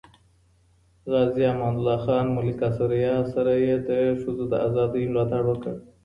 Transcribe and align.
غازي 1.11 1.43
امان 1.53 1.73
الله 1.79 1.97
خان 2.05 2.25
ملکه 2.37 2.67
ثریا 2.77 3.15
سره 3.33 3.53
یې 3.65 3.75
د 3.87 3.89
ښځو 4.21 4.45
د 4.51 4.53
ازادۍ 4.67 5.03
ملاتړ 5.11 5.43
وکړ. 5.47 5.75